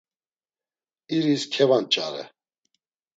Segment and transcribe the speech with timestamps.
[1.15, 2.23] İris kevanç̌are.